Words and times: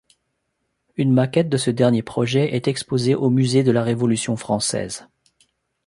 Une 0.97 1.11
maquette 1.13 1.47
de 1.49 1.57
ce 1.57 1.69
dernier 1.69 2.01
projet 2.01 2.55
est 2.55 2.67
exposée 2.67 3.13
au 3.13 3.29
musée 3.29 3.61
de 3.61 3.69
la 3.71 3.83
Révolution 3.83 4.35
française. 4.35 5.07